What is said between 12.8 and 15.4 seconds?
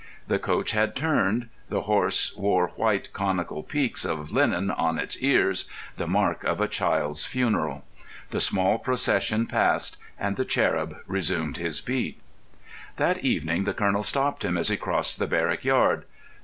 That evening the colonel stopped him as he crossed the